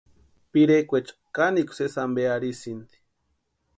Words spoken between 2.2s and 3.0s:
arhisïnti.